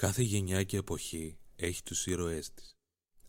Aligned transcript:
Κάθε 0.00 0.22
γενιά 0.22 0.64
και 0.64 0.76
εποχή 0.76 1.38
έχει 1.56 1.82
τους 1.82 2.06
ήρωές 2.06 2.54
της. 2.54 2.76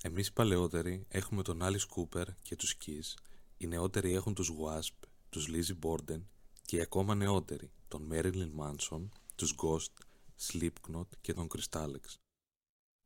Εμείς 0.02 0.28
οι 0.28 0.34
παλαιότεροι 0.34 1.06
έχουμε 1.08 1.42
τον 1.42 1.60
Alice 1.62 1.88
Cooper 1.96 2.26
και 2.42 2.56
τους 2.56 2.76
Kiss, 2.86 3.22
οι 3.58 3.68
νεότεροι 3.68 4.14
έχουν 4.14 4.34
τους 4.34 4.52
Wasp, 4.60 5.08
τους 5.30 5.48
Lizzie 5.50 5.80
Borden 5.86 6.22
και 6.62 6.78
οι 6.78 6.82
ακόμα 6.82 7.16
νεότεροι 7.16 7.72
τον 7.88 8.10
Marilyn 8.12 8.52
Manson, 8.60 9.08
τους 9.36 9.56
Ghost, 9.64 9.94
Slipknot 10.48 11.08
και 11.22 11.34
τον 11.34 11.48
Crystalex. 11.56 12.16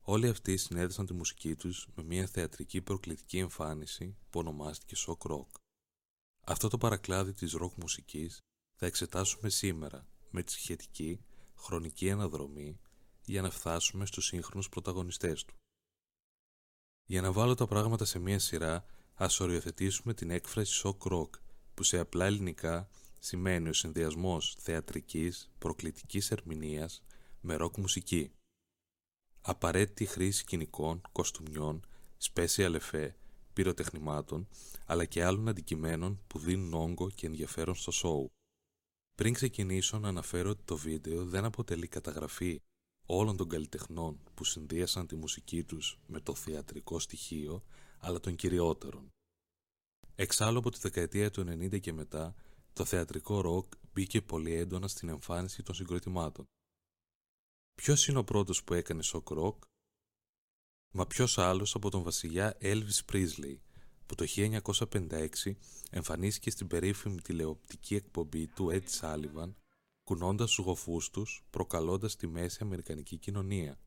Όλοι 0.01 0.27
αυτοί 0.27 0.57
συνέδεσαν 0.57 1.05
τη 1.05 1.13
μουσική 1.13 1.55
τους 1.55 1.87
με 1.95 2.03
μια 2.03 2.25
θεατρική 2.27 2.81
προκλητική 2.81 3.37
εμφάνιση 3.37 4.17
που 4.29 4.39
ονομάστηκε 4.39 4.95
shock 5.07 5.31
rock. 5.31 5.49
Αυτό 6.45 6.67
το 6.67 6.77
παρακλάδι 6.77 7.33
της 7.33 7.55
rock 7.61 7.73
μουσικής 7.75 8.41
θα 8.75 8.85
εξετάσουμε 8.85 9.49
σήμερα 9.49 10.07
με 10.29 10.43
τη 10.43 10.51
σχετική 10.51 11.25
χρονική 11.55 12.11
αναδρομή 12.11 12.79
για 13.25 13.41
να 13.41 13.49
φτάσουμε 13.49 14.05
στους 14.05 14.25
σύγχρονους 14.25 14.69
πρωταγωνιστές 14.69 15.45
του. 15.45 15.55
Για 17.05 17.21
να 17.21 17.31
βάλω 17.31 17.55
τα 17.55 17.67
πράγματα 17.67 18.05
σε 18.05 18.19
μία 18.19 18.39
σειρά, 18.39 18.85
ας 19.13 19.39
οριοθετήσουμε 19.39 20.13
την 20.13 20.29
έκφραση 20.29 20.81
shock 20.83 21.11
rock, 21.11 21.29
που 21.73 21.83
σε 21.83 21.97
απλά 21.97 22.25
ελληνικά 22.25 22.89
σημαίνει 23.19 23.69
ο 23.69 23.73
συνδυασμός 23.73 24.55
θεατρικής, 24.59 25.51
προκλητικής 25.57 26.31
ερμηνείας 26.31 27.03
με 27.41 27.55
ροκ 27.55 27.77
μουσική. 27.77 28.31
Απαραίτητη 29.41 30.05
χρήση 30.05 30.39
σκηνικών, 30.39 31.01
κοστούμιών, 31.11 31.85
special 32.31 32.79
effect, 32.79 33.15
πυροτεχνημάτων, 33.53 34.47
αλλά 34.85 35.05
και 35.05 35.23
άλλων 35.23 35.47
αντικειμένων 35.47 36.23
που 36.27 36.39
δίνουν 36.39 36.73
όγκο 36.73 37.09
και 37.09 37.25
ενδιαφέρον 37.25 37.75
στο 37.75 37.91
σοου. 37.91 38.31
Πριν 39.15 39.33
ξεκινήσω 39.33 39.99
να 39.99 40.07
αναφέρω 40.07 40.49
ότι 40.49 40.63
το 40.63 40.77
βίντεο 40.77 41.25
δεν 41.25 41.45
αποτελεί 41.45 41.87
καταγραφή 41.87 42.61
όλων 43.05 43.37
των 43.37 43.49
καλλιτεχνών 43.49 44.19
που 44.33 44.43
συνδύασαν 44.43 45.07
τη 45.07 45.15
μουσική 45.15 45.63
τους 45.63 45.99
με 46.07 46.19
το 46.19 46.35
θεατρικό 46.35 46.99
στοιχείο, 46.99 47.63
αλλά 47.99 48.19
των 48.19 48.35
κυριότερων. 48.35 49.09
Εξάλλου 50.15 50.57
από 50.57 50.71
τη 50.71 50.79
δεκαετία 50.79 51.31
του 51.31 51.41
90 51.41 51.79
και 51.79 51.93
μετά, 51.93 52.35
το 52.73 52.85
θεατρικό 52.85 53.41
ροκ 53.41 53.73
μπήκε 53.93 54.21
πολύ 54.21 54.53
έντονα 54.53 54.87
στην 54.87 55.09
εμφάνιση 55.09 55.63
των 55.63 55.75
συγκροτημάτων. 55.75 56.45
Ποιος 57.75 58.07
είναι 58.07 58.17
ο 58.17 58.23
πρώτος 58.23 58.63
που 58.63 58.73
έκανε 58.73 59.01
shock 59.01 59.29
rock; 59.29 59.63
Μα 60.93 61.07
ποιος 61.07 61.37
άλλος 61.37 61.75
από 61.75 61.89
τον 61.89 62.03
βασιλιά 62.03 62.57
Elvis 62.61 62.99
Presley, 63.11 63.57
που 64.05 64.15
το 64.15 64.25
1956 64.27 65.27
εμφανίστηκε 65.89 66.49
στην 66.49 66.67
περίφημη 66.67 67.21
τηλεοπτική 67.21 67.95
εκπομπή 67.95 68.47
του 68.47 68.69
Ed 68.71 68.99
Sullivan 68.99 69.53
κουνώντας 70.05 70.51
τους 70.51 70.65
γοφούς 70.65 71.09
τους, 71.09 71.43
προκαλώντας 71.49 72.15
τη 72.15 72.27
μέση 72.27 72.57
αμερικανική 72.61 73.17
κοινωνία. 73.17 73.79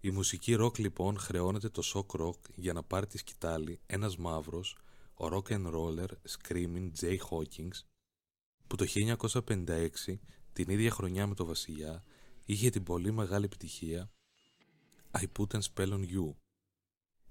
Η 0.00 0.10
μουσική 0.10 0.54
ροκ 0.54 0.78
λοιπόν 0.78 1.18
χρεώνεται 1.18 1.68
το 1.68 1.82
σοκ 1.82 2.12
ροκ 2.12 2.44
για 2.54 2.72
να 2.72 2.82
πάρει 2.82 3.06
τη 3.06 3.18
σκητάλη 3.18 3.80
ένας 3.86 4.16
μαύρος, 4.16 4.76
ο 5.14 5.26
rock 5.26 5.48
and 5.48 5.72
roller 5.74 6.08
screaming 6.08 6.90
Jay 7.00 7.16
Hawkins, 7.30 7.84
που 8.66 8.76
το 8.76 8.84
1956, 8.86 9.88
την 10.52 10.68
ίδια 10.68 10.90
χρονιά 10.90 11.26
με 11.26 11.34
το 11.34 11.44
βασιλιά, 11.44 12.04
είχε 12.44 12.70
την 12.70 12.82
πολύ 12.82 13.12
μεγάλη 13.12 13.44
επιτυχία 13.44 14.10
I 15.10 15.24
Put 15.38 15.56
and 15.56 15.62
Spell 15.74 15.92
on 15.92 16.02
You. 16.02 16.34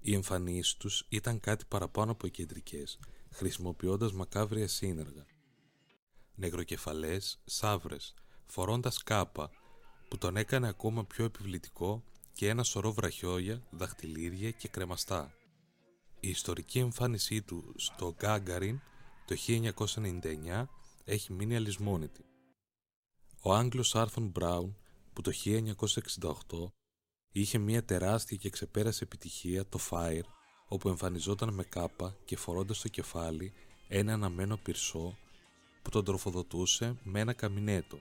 Οι 0.00 0.14
εμφανίσεις 0.14 0.74
τους 0.74 1.06
ήταν 1.08 1.40
κάτι 1.40 1.64
παραπάνω 1.68 2.12
από 2.12 2.28
κεντρικές, 2.28 2.98
χρησιμοποιώντας 3.30 4.12
μακάβρια 4.12 4.68
σύνεργα 4.68 5.26
νεγροκεφαλές, 6.38 7.40
σαύρες, 7.44 8.14
φορώντας 8.46 9.02
κάπα, 9.02 9.50
που 10.08 10.18
τον 10.18 10.36
έκανε 10.36 10.68
ακόμα 10.68 11.04
πιο 11.04 11.24
επιβλητικό 11.24 12.02
και 12.32 12.48
ένα 12.48 12.62
σωρό 12.62 12.92
βραχιόλια, 12.92 13.62
δαχτυλίδια 13.70 14.50
και 14.50 14.68
κρεμαστά. 14.68 15.32
Η 16.20 16.28
ιστορική 16.28 16.78
εμφάνισή 16.78 17.42
του 17.42 17.74
στο 17.76 18.14
Γκάγκαριν 18.18 18.80
το 19.26 19.36
1999 19.46 20.64
έχει 21.04 21.32
μείνει 21.32 21.56
αλυσμόνητη. 21.56 22.24
Ο 23.42 23.54
Άγγλος 23.54 23.94
Άρθον 23.94 24.26
Μπράουν 24.26 24.76
που 25.12 25.22
το 25.22 25.32
1968 25.44 26.72
είχε 27.32 27.58
μια 27.58 27.84
τεράστια 27.84 28.36
και 28.36 28.50
ξεπέρασε 28.50 29.04
επιτυχία 29.04 29.66
το 29.66 29.78
Fire 29.90 30.28
όπου 30.68 30.88
εμφανιζόταν 30.88 31.54
με 31.54 31.62
κάπα 31.62 32.16
και 32.24 32.36
φορώντας 32.36 32.78
στο 32.78 32.88
κεφάλι 32.88 33.52
ένα 33.88 34.12
αναμένο 34.12 34.56
πυρσό 34.56 35.18
που 35.88 35.94
τον 35.94 36.04
τροφοδοτούσε 36.04 36.96
με 37.02 37.20
ένα 37.20 37.32
καμινέτο 37.32 37.98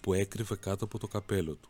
που 0.00 0.12
έκρυβε 0.12 0.56
κάτω 0.56 0.84
από 0.84 0.98
το 0.98 1.06
καπέλο 1.06 1.54
του. 1.54 1.68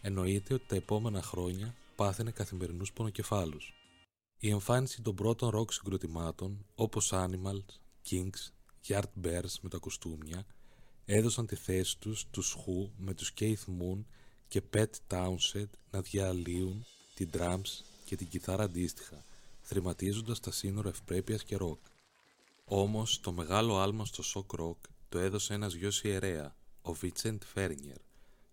Εννοείται 0.00 0.54
ότι 0.54 0.64
τα 0.66 0.76
επόμενα 0.76 1.22
χρόνια 1.22 1.74
πάθαινε 1.96 2.30
καθημερινούς 2.30 2.92
πονοκεφάλους. 2.92 3.74
Η 4.38 4.50
εμφάνιση 4.50 5.02
των 5.02 5.14
πρώτων 5.14 5.48
ροκ 5.48 5.72
συγκροτημάτων 5.72 6.66
όπως 6.74 7.12
Animals, 7.14 7.64
Kings, 8.10 8.50
Yardbirds 8.88 9.54
με 9.60 9.68
τα 9.68 9.78
κοστούμια 9.78 10.46
έδωσαν 11.04 11.46
τη 11.46 11.56
θέση 11.56 11.98
τους 11.98 12.26
τους 12.30 12.56
Who 12.56 12.90
με 12.96 13.14
τους 13.14 13.32
Keith 13.40 13.64
Moon 13.80 14.04
και 14.48 14.62
Pet 14.74 14.90
Townshend 15.08 15.70
να 15.90 16.00
διαλύουν 16.00 16.84
την 17.14 17.30
drums 17.32 17.82
και 18.04 18.16
την 18.16 18.28
κιθάρα 18.28 18.62
αντίστοιχα, 18.62 19.24
θρηματίζοντας 19.60 20.40
τα 20.40 20.52
σύνορα 20.52 20.88
ευπρέπειας 20.88 21.44
και 21.44 21.56
ροκ. 21.56 21.78
Όμως 22.64 23.20
το 23.20 23.32
μεγάλο 23.32 23.78
άλμα 23.78 24.04
στο 24.04 24.22
shock 24.34 24.60
rock 24.60 24.90
το 25.10 25.18
έδωσε 25.18 25.54
ένας 25.54 25.74
γιος 25.74 26.02
ιερέα, 26.02 26.56
ο 26.82 26.92
Βίτσεντ 26.92 27.42
Φέρνιερ, 27.42 27.96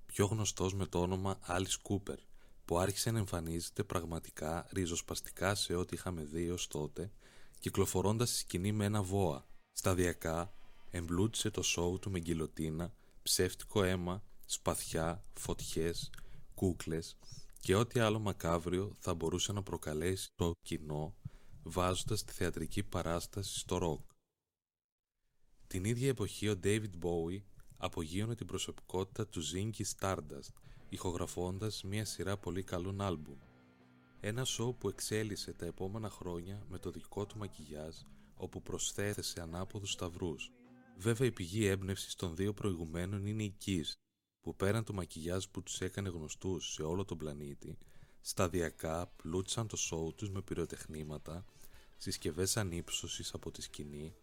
πιο 0.05 0.25
γνωστός 0.25 0.73
με 0.73 0.85
το 0.85 1.01
όνομα 1.01 1.39
Alice 1.47 1.89
Cooper, 1.89 2.17
που 2.65 2.77
άρχισε 2.77 3.11
να 3.11 3.17
εμφανίζεται 3.17 3.83
πραγματικά 3.83 4.67
ριζοσπαστικά 4.71 5.55
σε 5.55 5.75
ό,τι 5.75 5.95
είχαμε 5.95 6.23
δει 6.23 6.49
ως 6.49 6.67
τότε, 6.67 7.11
κυκλοφορώντας 7.59 8.29
στη 8.29 8.37
σκηνή 8.37 8.71
με 8.71 8.85
ένα 8.85 9.01
βόα. 9.01 9.47
Σταδιακά 9.71 10.53
εμπλούτησε 10.89 11.49
το 11.49 11.61
σόου 11.61 11.99
του 11.99 12.11
με 12.11 12.19
γκυλοτίνα, 12.19 12.93
ψεύτικο 13.23 13.83
αίμα, 13.83 14.23
σπαθιά, 14.45 15.23
φωτιές, 15.33 16.09
κούκλες 16.53 17.17
και 17.59 17.75
ό,τι 17.75 17.99
άλλο 17.99 18.19
μακάβριο 18.19 18.95
θα 18.99 19.13
μπορούσε 19.13 19.51
να 19.51 19.63
προκαλέσει 19.63 20.29
το 20.35 20.51
κοινό 20.61 21.15
βάζοντας 21.63 22.23
τη 22.23 22.33
θεατρική 22.33 22.83
παράσταση 22.83 23.59
στο 23.59 23.77
ροκ. 23.77 24.15
Την 25.67 25.83
ίδια 25.83 26.07
εποχή 26.07 26.49
ο 26.49 26.59
David 26.63 26.91
Bowie 27.01 27.41
απογείωνε 27.77 28.35
την 28.35 28.47
προσωπικότητα 28.47 29.27
του 29.27 29.41
Zingy 29.53 29.81
Stardust, 29.99 30.53
ηχογραφώντας 30.89 31.83
μια 31.83 32.05
σειρά 32.05 32.37
πολύ 32.37 32.63
καλών 32.63 33.01
άλμπουμ. 33.01 33.37
Ένα 34.19 34.43
σοου 34.43 34.77
που 34.77 34.87
εξέλισε 34.87 35.53
τα 35.53 35.65
επόμενα 35.65 36.09
χρόνια 36.09 36.65
με 36.69 36.77
το 36.77 36.91
δικό 36.91 37.25
του 37.25 37.37
μακιγιάζ, 37.37 37.95
όπου 38.35 38.61
προσθέθεσε 38.61 39.41
ανάποδους 39.41 39.91
σταυρούς. 39.91 40.51
Βέβαια 40.97 41.27
η 41.27 41.31
πηγή 41.31 41.65
έμπνευσης 41.65 42.15
των 42.15 42.35
δύο 42.35 42.53
προηγουμένων 42.53 43.25
είναι 43.25 43.43
η 43.43 43.57
Kiss, 43.65 43.91
που 44.41 44.55
πέραν 44.55 44.83
του 44.83 44.93
μακιγιάζ 44.93 45.45
που 45.45 45.63
τους 45.63 45.81
έκανε 45.81 46.09
γνωστούς 46.09 46.73
σε 46.73 46.83
όλο 46.83 47.05
τον 47.05 47.17
πλανήτη, 47.17 47.77
σταδιακά 48.21 49.07
πλούτσαν 49.15 49.67
το 49.67 49.75
σοου 49.75 50.13
τους 50.15 50.29
με 50.29 50.41
πυροτεχνήματα, 50.41 51.45
συσκευές 51.97 52.57
ανύψωσης 52.57 53.33
από 53.33 53.51
τη 53.51 53.61
σκηνή 53.61 54.15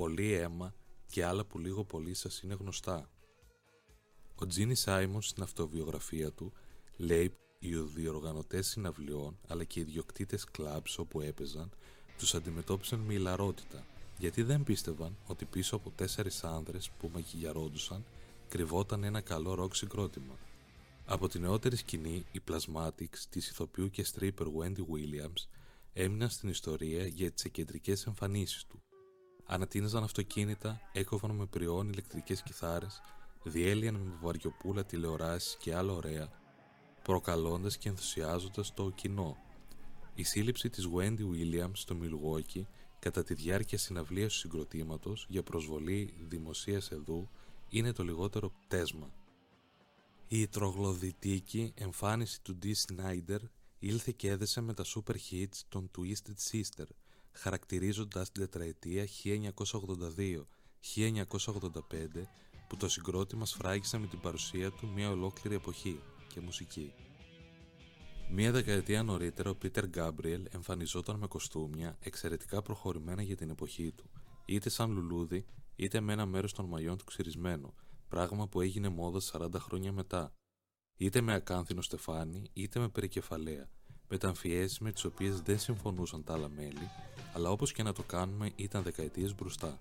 πολύ 0.00 0.32
αίμα 0.32 0.74
και 1.06 1.24
άλλα 1.24 1.44
που 1.44 1.58
λίγο 1.58 1.84
πολύ 1.84 2.14
σας 2.14 2.40
είναι 2.40 2.54
γνωστά. 2.54 3.10
Ο 4.34 4.46
Τζίνι 4.46 4.74
Σάιμον 4.74 5.22
στην 5.22 5.42
αυτοβιογραφία 5.42 6.32
του 6.32 6.52
λέει 6.96 7.34
οι 7.58 7.74
διοργανωτές 7.76 8.66
συναυλιών 8.66 9.38
αλλά 9.48 9.64
και 9.64 9.78
οι 9.78 9.82
ιδιοκτήτες 9.82 10.44
κλαμπς 10.44 10.98
όπου 10.98 11.20
έπαιζαν 11.20 11.70
τους 12.18 12.34
αντιμετώπισαν 12.34 12.98
με 12.98 13.12
ηλαρότητα 13.12 13.84
γιατί 14.18 14.42
δεν 14.42 14.62
πίστευαν 14.62 15.16
ότι 15.26 15.44
πίσω 15.44 15.76
από 15.76 15.90
τέσσερις 15.90 16.44
άνδρες 16.44 16.90
που 16.90 17.10
μακιγιαρόντουσαν 17.14 18.04
κρυβόταν 18.48 19.04
ένα 19.04 19.20
καλό 19.20 19.54
ροκ 19.54 19.74
συγκρότημα. 19.74 20.38
Από 21.06 21.28
την 21.28 21.40
νεότερη 21.40 21.76
σκηνή, 21.76 22.24
οι 22.32 22.40
Plasmatics 22.48 23.18
της 23.30 23.50
ηθοποιού 23.50 23.90
και 23.90 24.06
stripper 24.14 24.46
Wendy 24.58 24.84
Williams 24.92 25.48
έμειναν 25.92 26.30
στην 26.30 26.48
ιστορία 26.48 27.06
για 27.06 27.30
τις 27.30 27.44
εκεντρικές 27.44 28.06
εμφανίσεις 28.06 28.64
του 28.64 28.82
ανατείναζαν 29.50 30.02
αυτοκίνητα, 30.02 30.80
έκοβαν 30.92 31.30
με 31.30 31.46
πριών 31.46 31.88
ηλεκτρικές 31.88 32.42
κιθάρες, 32.42 33.00
διέλυαν 33.42 33.94
με 33.94 34.12
βαριοπούλα 34.20 34.84
τηλεοράσεις 34.84 35.56
και 35.56 35.74
άλλα 35.74 35.92
ωραία, 35.92 36.28
προκαλώντας 37.02 37.78
και 37.78 37.88
ενθουσιάζοντας 37.88 38.74
το 38.74 38.90
κοινό. 38.90 39.36
Η 40.14 40.22
σύλληψη 40.22 40.70
της 40.70 40.88
Wendy 40.96 41.20
Williams 41.20 41.70
στο 41.72 41.96
Milwaukee 42.02 42.62
κατά 42.98 43.22
τη 43.22 43.34
διάρκεια 43.34 43.78
συναυλίας 43.78 44.32
του 44.32 44.38
συγκροτήματος 44.38 45.26
για 45.28 45.42
προσβολή 45.42 46.14
δημοσίας 46.28 46.90
εδού 46.90 47.28
είναι 47.68 47.92
το 47.92 48.02
λιγότερο 48.02 48.52
πτέσμα. 48.66 49.12
Η 50.28 50.46
τρογλωδητική 50.46 51.72
εμφάνιση 51.76 52.42
του 52.42 52.58
D. 52.62 52.66
Snyder 52.66 53.40
ήλθε 53.78 54.12
και 54.16 54.28
έδεσε 54.28 54.60
με 54.60 54.74
τα 54.74 54.84
super 54.84 55.14
hits 55.30 55.60
των 55.68 55.90
Twisted 55.96 56.50
Sister– 56.50 56.86
χαρακτηρίζοντας 57.32 58.32
την 58.32 58.42
τετραετία 58.42 59.06
1982-1985 59.24 60.44
που 62.68 62.76
το 62.76 62.88
συγκρότημα 62.88 63.46
σφράγισε 63.46 63.98
με 63.98 64.06
την 64.06 64.20
παρουσία 64.20 64.70
του 64.70 64.88
μια 64.88 65.10
ολόκληρη 65.10 65.56
εποχή 65.56 66.00
και 66.28 66.40
μουσική. 66.40 66.92
Μία 68.32 68.52
δεκαετία 68.52 69.02
νωρίτερα 69.02 69.50
ο 69.50 69.54
Πίτερ 69.54 69.86
Γκάμπριελ 69.86 70.46
εμφανιζόταν 70.50 71.16
με 71.16 71.26
κοστούμια 71.26 71.96
εξαιρετικά 72.00 72.62
προχωρημένα 72.62 73.22
για 73.22 73.36
την 73.36 73.50
εποχή 73.50 73.92
του, 73.92 74.10
είτε 74.44 74.68
σαν 74.68 74.90
λουλούδι, 74.90 75.44
είτε 75.76 76.00
με 76.00 76.12
ένα 76.12 76.26
μέρος 76.26 76.52
των 76.52 76.64
μαλλιών 76.64 76.96
του 76.96 77.04
ξυρισμένο, 77.04 77.74
πράγμα 78.08 78.48
που 78.48 78.60
έγινε 78.60 78.88
μόδα 78.88 79.20
40 79.32 79.48
χρόνια 79.58 79.92
μετά. 79.92 80.32
Είτε 80.96 81.20
με 81.20 81.34
ακάνθινο 81.34 81.82
στεφάνι, 81.82 82.42
είτε 82.52 82.80
με 82.80 82.88
περικεφαλαία, 82.88 83.70
μεταμφιέσει 84.10 84.82
με 84.82 84.92
τις 84.92 85.04
οποίες 85.04 85.40
δεν 85.40 85.58
συμφωνούσαν 85.58 86.24
τα 86.24 86.32
άλλα 86.32 86.48
μέλη, 86.48 86.90
αλλά 87.34 87.50
όπως 87.50 87.72
και 87.72 87.82
να 87.82 87.92
το 87.92 88.02
κάνουμε 88.02 88.50
ήταν 88.56 88.82
δεκαετίες 88.82 89.34
μπροστά. 89.34 89.78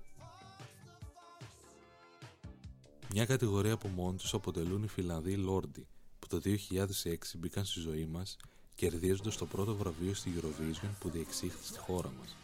Μια 3.14 3.26
κατηγορία 3.26 3.74
από 3.74 3.88
μόνοι 3.88 4.18
τους 4.18 4.34
αποτελούν 4.34 4.84
οι 4.84 4.88
Φιλανδοί 4.88 5.36
Λόρντι, 5.36 5.88
που 6.20 6.28
το 6.28 6.42
2006 6.44 7.16
μπήκαν 7.38 7.66
στη 7.66 7.80
ζωή 7.80 8.06
μας, 8.06 8.38
κερδίζοντας 8.76 9.38
το 9.38 9.46
πρώτο 9.46 9.76
βραβείο 9.76 10.14
στη 10.14 10.34
Eurovision 10.38 10.90
που 11.00 11.10
διεξήχθη 11.10 11.66
στη 11.66 11.80
χώρα 11.80 12.12
μας. 12.20 12.36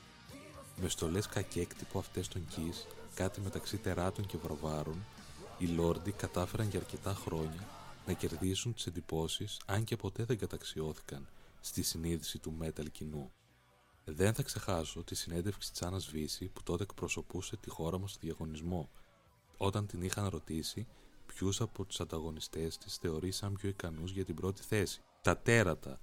Με 0.82 0.90
στολές 0.90 1.28
κακέκτυπο 1.28 2.00
αυτές 2.00 2.28
των 2.28 2.42
Kiss, 2.56 2.96
κάτι 3.16 3.42
μεταξύ 3.42 3.78
τεράτων 3.78 4.26
και 4.26 4.38
βραβάρων, 4.38 5.06
οι 5.58 5.66
Λόρντι 5.66 6.12
κατάφεραν 6.12 6.70
για 6.70 6.80
αρκετά 6.80 7.14
χρόνια 7.14 7.68
να 8.08 8.14
κερδίσουν 8.14 8.74
τις 8.74 8.86
εντυπώσεις, 8.86 9.60
αν 9.66 9.84
και 9.84 9.96
ποτέ 9.96 10.24
δεν 10.24 10.38
καταξιώθηκαν 10.38 11.28
στη 11.66 11.82
συνείδηση 11.84 12.40
του 12.40 12.58
metal 12.62 12.92
κοινού. 12.92 13.32
Δεν 14.04 14.34
θα 14.34 14.44
ξεχάσω 14.44 15.04
τη 15.04 15.16
συνέντευξη 15.16 15.72
της 15.72 15.82
Άννας 15.82 16.10
Βύση 16.10 16.48
που 16.48 16.64
τότε 16.64 16.84
εκπροσωπούσε 16.84 17.58
τη 17.58 17.70
χώρα 17.70 18.00
μας 18.00 18.10
στο 18.12 18.20
διαγωνισμό, 18.22 18.90
όταν 19.58 19.88
την 19.88 20.02
είχαν 20.02 20.28
ρωτήσει 20.28 20.88
ποιους 21.26 21.62
από 21.62 21.86
τους 21.86 22.00
ανταγωνιστές 22.00 22.78
της 22.78 22.96
θεωρήσαν 22.96 23.54
πιο 23.54 23.70
ικανούς 23.70 24.12
για 24.12 24.26
την 24.26 24.36
πρώτη 24.36 24.62
θέση. 24.62 25.02
Τα 25.22 25.38
τέρατα 25.38 26.00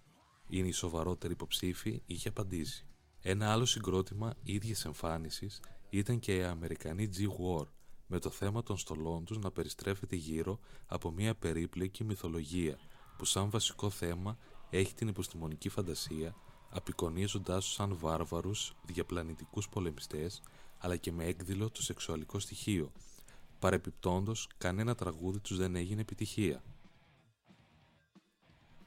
είναι 0.49 0.69
η 0.69 0.73
σοβαρότερη 0.73 1.33
υποψήφη, 1.33 2.03
είχε 2.07 2.29
απαντήσει. 2.29 2.87
Ένα 3.21 3.53
άλλο 3.53 3.65
συγκρότημα 3.65 4.35
ίδια 4.43 4.77
εμφάνισης 4.87 5.61
ήταν 5.91 6.19
και 6.19 6.37
οι 6.37 6.43
Αμερικανοί 6.43 7.09
G-War, 7.17 7.67
με 8.07 8.19
το 8.19 8.31
θέμα 8.31 8.63
των 8.63 8.77
στολών 8.77 9.25
τους 9.25 9.39
να 9.39 9.51
περιστρέφεται 9.51 10.17
γύρω 10.17 10.59
από 10.87 11.11
μια 11.11 11.35
περίπλοκη 11.35 12.05
μυθολογία 12.05 12.79
που 13.17 13.25
σαν 13.25 13.51
βασικό 13.51 13.91
θέμα 13.91 14.39
έχει 14.79 14.95
την 14.95 15.09
επιστημονική 15.09 15.69
φαντασία 15.69 16.35
απεικονίζοντάς 16.71 17.65
τους 17.65 17.73
σαν 17.73 17.97
βάρβαρους 17.97 18.75
διαπλανητικούς 18.87 19.69
πολεμιστές 19.69 20.43
αλλά 20.79 20.97
και 20.97 21.13
με 21.13 21.25
έκδηλο 21.25 21.71
το 21.71 21.83
σεξουαλικό 21.83 22.39
στοιχείο. 22.39 22.93
Παρεπιπτόντος, 23.59 24.49
κανένα 24.59 24.95
τραγούδι 24.95 25.39
τους 25.39 25.57
δεν 25.57 25.77
έγινε 25.77 26.01
επιτυχία. 26.01 26.63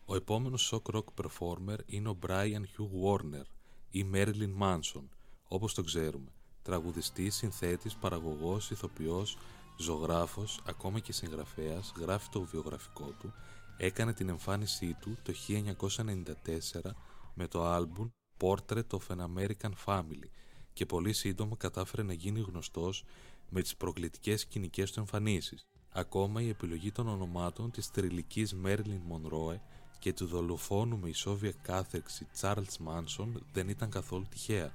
Ο 0.05 0.15
επόμενος 0.15 0.73
shock 0.73 0.95
rock 0.95 1.03
performer 1.21 1.77
είναι 1.85 2.09
ο 2.09 2.17
Brian 2.27 2.61
Hugh 2.61 3.03
Warner 3.03 3.45
ή 3.89 4.05
Marilyn 4.13 4.57
Manson, 4.59 5.03
όπως 5.47 5.73
το 5.73 5.83
ξέρουμε, 5.83 6.31
τραγουδιστής, 6.61 7.35
συνθέτης, 7.35 7.95
παραγωγός, 7.95 8.71
ηθοποιός, 8.71 9.37
ζωγράφος, 9.77 10.61
ακόμα 10.65 10.99
και 10.99 11.11
συγγραφέας, 11.11 11.93
γράφει 11.97 12.29
το 12.29 12.41
βιογραφικό 12.41 13.13
του, 13.19 13.33
έκανε 13.77 14.13
την 14.13 14.29
εμφάνισή 14.29 14.97
του 14.99 15.17
το 15.23 15.33
1994 15.47 16.91
με 17.33 17.47
το 17.47 17.65
άλμπουμ 17.65 18.09
Portrait 18.39 18.87
of 18.89 19.07
an 19.07 19.17
American 19.17 19.71
Family 19.85 20.29
και 20.73 20.85
πολύ 20.85 21.13
σύντομα 21.13 21.55
κατάφερε 21.55 22.03
να 22.03 22.13
γίνει 22.13 22.39
γνωστός 22.39 23.03
με 23.49 23.61
τις 23.61 23.75
προκλητικές 23.75 24.41
σκηνικές 24.41 24.91
του 24.91 24.99
εμφανίσεις. 24.99 25.67
Ακόμα 25.89 26.41
η 26.41 26.49
επιλογή 26.49 26.91
των 26.91 27.07
ονομάτων 27.07 27.71
της 27.71 27.91
τριλικής 27.91 28.55
Marilyn 28.65 29.01
Monroe 29.11 29.59
και 29.99 30.13
του 30.13 30.25
δολοφόνου 30.25 30.97
με 30.97 31.09
ισόβια 31.09 31.53
κάθεξη 31.61 32.27
Charles 32.39 32.77
Manson 32.87 33.27
δεν 33.51 33.69
ήταν 33.69 33.89
καθόλου 33.89 34.25
τυχαία. 34.29 34.73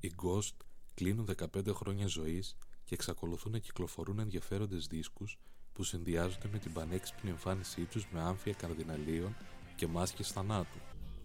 Οι 0.00 0.12
Ghost 0.22 0.56
κλείνουν 0.94 1.28
15 1.54 1.74
χρόνια 1.74 2.06
ζωής 2.06 2.56
και 2.84 2.94
εξακολουθούν 2.94 3.52
να 3.52 3.58
κυκλοφορούν 3.58 4.18
ενδιαφέροντες 4.18 4.86
δίσκους 4.86 5.38
που 5.74 5.82
συνδυάζονται 5.82 6.48
με 6.52 6.58
την 6.58 6.72
πανέξυπνη 6.72 7.30
εμφάνισή 7.30 7.84
τους 7.84 8.06
με 8.12 8.20
άμφια 8.20 8.52
καρδιναλίων 8.52 9.36
και 9.76 9.86
μάσκες 9.86 10.32
θανάτου 10.32 10.78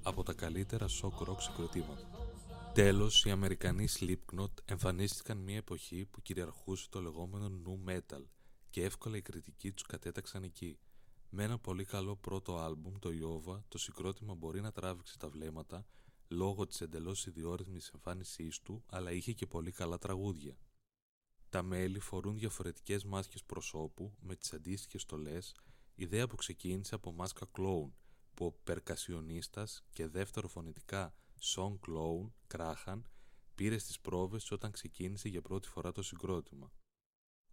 από 0.03 0.23
τα 0.23 0.33
καλύτερα 0.33 0.85
shock 0.87 1.27
rock 1.27 1.39
συγκροτήματα. 1.39 2.07
Τέλος, 2.73 3.25
οι 3.25 3.31
Αμερικανοί 3.31 3.87
Slipknot 3.99 4.51
εμφανίστηκαν 4.65 5.37
μια 5.37 5.55
εποχή 5.55 6.05
που 6.11 6.21
κυριαρχούσε 6.21 6.87
το 6.89 7.01
λεγόμενο 7.01 7.51
nu 7.65 7.91
metal 7.91 8.23
και 8.69 8.83
εύκολα 8.83 9.17
οι 9.17 9.21
κριτικοί 9.21 9.71
τους 9.71 9.83
κατέταξαν 9.83 10.43
εκεί. 10.43 10.77
Με 11.29 11.43
ένα 11.43 11.57
πολύ 11.57 11.85
καλό 11.85 12.15
πρώτο 12.15 12.57
άλμπουμ, 12.57 12.93
το 12.99 13.09
Iova, 13.09 13.59
το 13.67 13.77
συγκρότημα 13.77 14.33
μπορεί 14.33 14.61
να 14.61 14.71
τράβηξε 14.71 15.17
τα 15.17 15.29
βλέμματα 15.29 15.85
λόγω 16.27 16.67
της 16.67 16.81
εντελώς 16.81 17.25
ιδιόρυθμης 17.25 17.89
εμφάνισής 17.89 18.61
του, 18.61 18.83
αλλά 18.89 19.11
είχε 19.11 19.31
και 19.31 19.45
πολύ 19.45 19.71
καλά 19.71 19.97
τραγούδια. 19.97 20.57
Τα 21.49 21.63
μέλη 21.63 21.99
φορούν 21.99 22.37
διαφορετικές 22.37 23.03
μάσκες 23.03 23.43
προσώπου 23.43 24.15
με 24.19 24.35
τις 24.35 24.53
αντίστοιχες 24.53 25.01
στολές, 25.01 25.55
ιδέα 25.95 26.27
που 26.27 26.35
ξεκίνησε 26.35 26.95
από 26.95 27.11
μάσκα 27.11 27.45
κλόουν, 27.51 27.95
που 28.33 28.45
ο 28.45 28.51
περκασιονίστας 28.63 29.83
και 29.91 30.07
δεύτερο 30.07 30.47
φωνητικά 30.47 31.13
Σον 31.39 31.79
Κλόουν, 31.79 32.33
Κράχαν, 32.47 33.07
πήρε 33.55 33.77
στις 33.77 33.99
πρόβες 33.99 34.51
όταν 34.51 34.71
ξεκίνησε 34.71 35.29
για 35.29 35.41
πρώτη 35.41 35.67
φορά 35.67 35.91
το 35.91 36.01
συγκρότημα. 36.01 36.71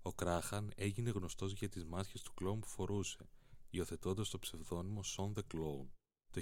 Ο 0.03 0.13
Κράχαν 0.13 0.73
έγινε 0.77 1.11
γνωστός 1.11 1.53
για 1.53 1.69
τις 1.69 1.85
μάσκες 1.85 2.23
του 2.23 2.35
κλόουν 2.35 2.61
που 2.61 2.67
φορούσε, 2.67 3.29
υιοθετώντας 3.71 4.31
το 4.31 4.39
ψευδόνυμο 4.39 5.01
Son 5.17 5.33
the 5.33 5.43
Clown. 5.55 5.87
Το 6.31 6.41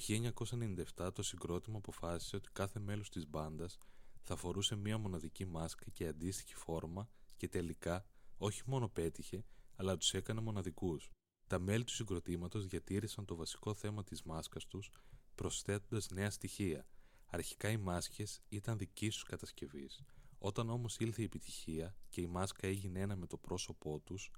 1997 0.96 1.12
το 1.14 1.22
συγκρότημα 1.22 1.76
αποφάσισε 1.76 2.36
ότι 2.36 2.48
κάθε 2.52 2.80
μέλος 2.80 3.10
της 3.10 3.28
μπάντας 3.28 3.78
θα 4.22 4.36
φορούσε 4.36 4.76
μία 4.76 4.98
μοναδική 4.98 5.46
μάσκα 5.46 5.84
και 5.92 6.06
αντίστοιχη 6.06 6.54
φόρμα 6.54 7.08
και 7.44 7.50
τελικά 7.50 8.06
όχι 8.36 8.62
μόνο 8.66 8.88
πέτυχε, 8.88 9.44
αλλά 9.76 9.96
τους 9.96 10.14
έκανε 10.14 10.40
μοναδικούς. 10.40 11.10
Τα 11.46 11.58
μέλη 11.58 11.84
του 11.84 11.92
συγκροτήματος 11.92 12.66
διατήρησαν 12.66 13.24
το 13.24 13.36
βασικό 13.36 13.74
θέμα 13.74 14.04
της 14.04 14.22
μάσκας 14.22 14.66
τους, 14.66 14.90
προσθέτοντας 15.34 16.08
νέα 16.10 16.30
στοιχεία. 16.30 16.86
Αρχικά 17.26 17.70
οι 17.70 17.76
μάσκες 17.76 18.40
ήταν 18.48 18.78
δική 18.78 19.08
τους 19.08 19.22
κατασκευής. 19.22 20.02
Όταν 20.38 20.70
όμως 20.70 20.96
ήλθε 20.98 21.22
η 21.22 21.24
επιτυχία 21.24 21.96
και 22.08 22.20
η 22.20 22.26
μάσκα 22.26 22.66
έγινε 22.66 23.00
ένα 23.00 23.16
με 23.16 23.26
το 23.26 23.36
πρόσωπό 23.36 24.00
τους, 24.00 24.30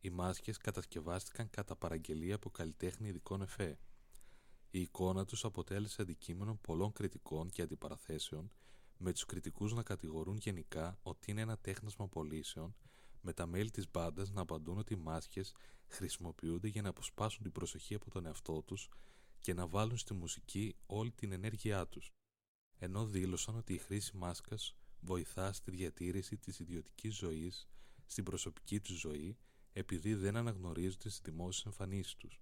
οι 0.00 0.10
μάσκες 0.10 0.56
κατασκευάστηκαν 0.56 1.50
κατά 1.50 1.76
παραγγελία 1.76 2.34
από 2.34 2.50
καλλιτέχνη 2.50 3.08
ειδικών 3.08 3.42
εφέ. 3.42 3.78
Η 4.70 4.80
εικόνα 4.80 5.24
τους 5.24 5.44
αποτέλεσε 5.44 6.02
αντικείμενο 6.02 6.54
πολλών 6.54 6.92
κριτικών 6.92 7.50
και 7.50 7.62
αντιπαραθέσεων, 7.62 8.52
με 8.98 9.12
τους 9.12 9.24
κριτικούς 9.24 9.72
να 9.72 9.82
κατηγορούν 9.82 10.36
γενικά 10.36 10.98
ότι 11.02 11.30
είναι 11.30 11.40
ένα 11.40 11.58
τέχνασμα 11.58 12.08
πωλήσεων, 12.08 12.76
με 13.20 13.32
τα 13.32 13.46
μέλη 13.46 13.70
της 13.70 13.90
μπάντας 13.90 14.30
να 14.30 14.40
απαντούν 14.40 14.78
ότι 14.78 14.92
οι 14.92 14.96
μάσκες 14.96 15.54
χρησιμοποιούνται 15.86 16.68
για 16.68 16.82
να 16.82 16.88
αποσπάσουν 16.88 17.42
την 17.42 17.52
προσοχή 17.52 17.94
από 17.94 18.10
τον 18.10 18.26
εαυτό 18.26 18.62
τους 18.62 18.88
και 19.40 19.54
να 19.54 19.66
βάλουν 19.66 19.96
στη 19.96 20.14
μουσική 20.14 20.76
όλη 20.86 21.12
την 21.12 21.32
ενέργειά 21.32 21.86
τους. 21.86 22.12
Ενώ 22.78 23.06
δήλωσαν 23.06 23.56
ότι 23.56 23.74
η 23.74 23.78
χρήση 23.78 24.16
μάσκας 24.16 24.76
βοηθά 25.00 25.52
στη 25.52 25.70
διατήρηση 25.70 26.36
της 26.36 26.58
ιδιωτικής 26.58 27.16
ζωής, 27.16 27.68
στην 28.06 28.24
προσωπική 28.24 28.80
τους 28.80 28.98
ζωή, 28.98 29.36
επειδή 29.72 30.14
δεν 30.14 30.36
αναγνωρίζονται 30.36 31.08
στις 31.08 31.20
δημόσιες 31.24 31.64
εμφανίσεις 31.64 32.14
τους. 32.14 32.40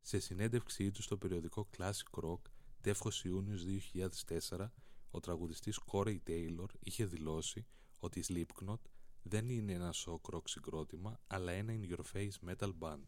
Σε 0.00 0.18
συνέντευξή 0.18 0.90
τους 0.90 1.04
στο 1.04 1.16
περιοδικό 1.16 1.68
Classic 1.76 2.22
Rock, 2.22 2.40
τεύχος 2.80 3.24
Ιούνιος 3.24 3.64
2004, 3.64 4.72
ο 5.10 5.20
τραγουδιστής 5.20 5.80
Corey 5.92 6.18
Taylor 6.26 6.68
είχε 6.80 7.04
δηλώσει 7.04 7.66
ότι 7.98 8.18
η 8.18 8.24
Slipknot 8.28 8.80
δεν 9.22 9.48
είναι 9.48 9.72
ένα 9.72 9.94
shock 9.94 10.34
rock 10.34 10.42
συγκρότημα, 10.44 11.20
αλλά 11.26 11.52
ένα 11.52 11.72
in 11.72 11.92
your 11.92 12.02
face 12.12 12.50
metal 12.50 12.72
band. 12.78 13.06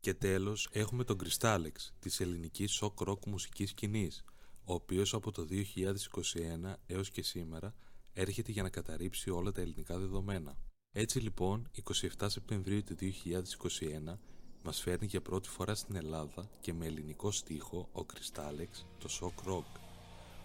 Και 0.00 0.14
τέλος 0.14 0.68
έχουμε 0.72 1.04
τον 1.04 1.18
Crystalex, 1.24 1.72
της 1.98 2.20
ελληνικής 2.20 2.82
shock 2.82 3.08
rock 3.08 3.26
μουσικής 3.26 3.70
σκηνής, 3.70 4.24
ο 4.64 4.74
οποίος 4.74 5.14
από 5.14 5.32
το 5.32 5.46
2021 5.50 6.74
έως 6.86 7.10
και 7.10 7.22
σήμερα 7.22 7.74
έρχεται 8.12 8.52
για 8.52 8.62
να 8.62 8.68
καταρρύψει 8.68 9.30
όλα 9.30 9.52
τα 9.52 9.60
ελληνικά 9.60 9.98
δεδομένα. 9.98 10.58
Έτσι 10.90 11.20
λοιπόν, 11.20 11.70
27 12.18 12.26
Σεπτεμβρίου 12.26 12.82
του 12.82 12.96
2021 12.96 14.18
μας 14.62 14.80
φέρνει 14.80 15.06
για 15.06 15.22
πρώτη 15.22 15.48
φορά 15.48 15.74
στην 15.74 15.96
Ελλάδα 15.96 16.50
και 16.60 16.72
με 16.72 16.86
ελληνικό 16.86 17.30
στίχο 17.30 17.88
ο 17.92 18.04
Κρυστάλεξ 18.04 18.86
το 18.98 19.08
Shock 19.20 19.50
Rock, 19.50 19.85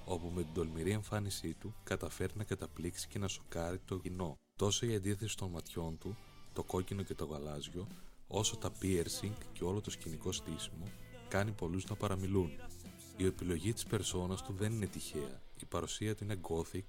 όπου 0.06 0.32
με 0.36 0.44
την 0.44 0.54
τολμηρή 0.54 0.92
εμφάνισή 0.92 1.54
του 1.54 1.76
καταφέρει 1.84 2.34
να 2.36 2.44
καταπλήξει 2.44 3.08
και 3.08 3.20
να 3.20 3.28
σοκάρει 3.28 3.80
το 3.86 3.98
κοινό. 3.98 4.38
Τόσο 4.56 4.86
η 4.86 4.96
αντίθεση 4.96 5.38
των 5.38 5.50
ματιών 5.50 5.98
του, 5.98 6.18
το 6.54 6.64
κόκκινο 6.64 7.04
και 7.04 7.14
το 7.14 7.26
γαλάζιο, 7.26 7.88
όσο 8.28 8.58
τα 8.58 8.72
piercing 8.82 9.34
και 9.54 9.64
όλο 9.64 9.82
το 9.82 9.90
σκηνικό 9.90 10.32
στήσιμο, 10.32 10.86
κάνει 11.28 11.52
πολλούς 11.52 11.86
να 11.86 11.96
παραμιλούν. 11.96 12.52
Η 13.18 13.26
επιλογή 13.26 13.74
της 13.74 13.86
περσόνας 13.86 14.42
του 14.44 14.54
δεν 14.54 14.72
είναι 14.72 14.88
τυχαία. 14.88 15.42
Η 15.60 15.66
παρουσία 15.66 16.16
του 16.16 16.24
είναι 16.24 16.40
gothic 16.42 16.86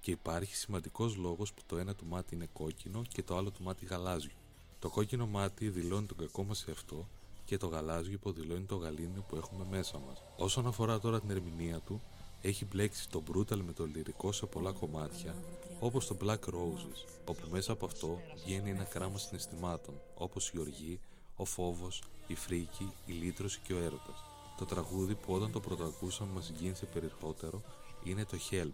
και 0.00 0.10
υπάρχει 0.10 0.56
σημαντικός 0.56 1.16
λόγος 1.16 1.52
που 1.54 1.62
το 1.66 1.76
ένα 1.76 1.94
του 1.94 2.06
μάτι 2.06 2.34
είναι 2.34 2.48
κόκκινο 2.52 3.02
και 3.08 3.22
το 3.22 3.36
άλλο 3.36 3.50
του 3.50 3.62
μάτι 3.62 3.84
γαλάζιο. 3.84 4.32
Το 4.78 4.90
κόκκινο 4.90 5.26
μάτι 5.26 5.68
δηλώνει 5.68 6.06
τον 6.06 6.16
κακό 6.16 6.44
μας 6.44 6.64
εαυτό, 6.68 7.08
και 7.44 7.56
το 7.56 7.66
γαλάζιο 7.66 8.12
υποδηλώνει 8.12 8.64
το 8.64 8.76
γαλήνιο 8.76 9.22
που 9.28 9.36
έχουμε 9.36 9.66
μέσα 9.70 9.98
μας. 9.98 10.22
Όσον 10.36 10.66
αφορά 10.66 10.98
τώρα 10.98 11.20
την 11.20 11.30
ερμηνεία 11.30 11.80
του, 11.80 12.00
έχει 12.48 12.64
μπλέξει 12.64 13.08
το 13.08 13.22
brutal 13.32 13.56
με 13.56 13.72
το 13.72 13.84
λυρικό 13.84 14.32
σε 14.32 14.46
πολλά 14.46 14.72
κομμάτια, 14.72 15.34
όπως 15.80 16.06
το 16.06 16.16
Black 16.20 16.38
Roses, 16.54 17.04
όπου 17.24 17.48
μέσα 17.50 17.72
από 17.72 17.86
αυτό 17.86 18.20
βγαίνει 18.34 18.70
ένα 18.70 18.84
κράμα 18.84 19.18
συναισθημάτων, 19.18 19.94
όπως 20.14 20.48
η 20.48 20.58
οργή, 20.58 21.00
ο 21.36 21.44
φόβος, 21.44 22.02
η 22.26 22.34
φρίκη, 22.34 22.92
η 23.06 23.12
λύτρωση 23.12 23.60
και 23.62 23.72
ο 23.72 23.78
έρωτας. 23.78 24.24
Το 24.58 24.64
τραγούδι 24.64 25.14
που 25.14 25.32
όταν 25.32 25.52
το 25.52 25.60
πρωτοακούσαμε 25.60 26.32
μας 26.32 26.52
γίνησε 26.58 26.86
περισσότερο 26.86 27.62
είναι 28.04 28.24
το 28.24 28.38
Help, 28.50 28.72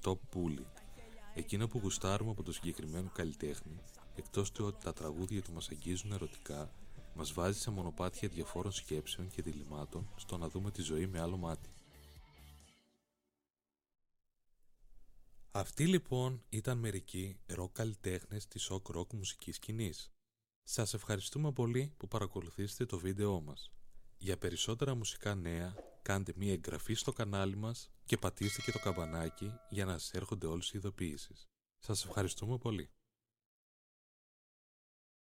Stop 0.00 0.16
Bullying. 0.34 0.80
Εκείνο 1.34 1.68
που 1.68 1.78
γουστάρουμε 1.82 2.30
από 2.30 2.42
το 2.42 2.52
συγκεκριμένο 2.52 3.10
καλλιτέχνη, 3.14 3.78
εκτός 4.16 4.52
του 4.52 4.64
ότι 4.66 4.84
τα 4.84 4.92
τραγούδια 4.92 5.42
του 5.42 5.52
μας 5.52 5.68
αγγίζουν 5.68 6.12
ερωτικά, 6.12 6.70
μας 7.14 7.32
βάζει 7.32 7.58
σε 7.58 7.70
μονοπάτια 7.70 8.28
διαφόρων 8.28 8.72
σκέψεων 8.72 9.28
και 9.28 9.42
διλημάτων 9.42 10.08
στο 10.16 10.38
να 10.38 10.48
δούμε 10.48 10.70
τη 10.70 10.82
ζωή 10.82 11.06
με 11.06 11.20
άλλο 11.20 11.36
μάτι. 11.36 11.71
Αυτοί 15.54 15.86
λοιπόν 15.86 16.44
ήταν 16.48 16.78
μερικοί 16.78 17.40
ροκ 17.46 17.72
καλλιτέχνες 17.72 18.48
της 18.48 18.62
σοκ 18.62 18.88
ροκ 18.88 19.12
μουσικής 19.12 19.56
σκηνής. 19.56 20.12
Σας 20.62 20.94
ευχαριστούμε 20.94 21.52
πολύ 21.52 21.94
που 21.96 22.08
παρακολουθήσετε 22.08 22.86
το 22.86 22.98
βίντεό 22.98 23.40
μας. 23.40 23.72
Για 24.16 24.38
περισσότερα 24.38 24.94
μουσικά 24.94 25.34
νέα, 25.34 25.74
κάντε 26.02 26.32
μία 26.36 26.52
εγγραφή 26.52 26.94
στο 26.94 27.12
κανάλι 27.12 27.56
μας 27.56 27.90
και 28.04 28.16
πατήστε 28.16 28.62
και 28.62 28.72
το 28.72 28.78
καμπανάκι 28.78 29.52
για 29.68 29.84
να 29.84 29.98
σας 29.98 30.12
έρχονται 30.12 30.46
όλες 30.46 30.72
οι 30.72 30.78
ειδοποιήσεις. 30.78 31.48
Σας 31.78 32.04
ευχαριστούμε 32.04 32.58
πολύ. 32.58 32.90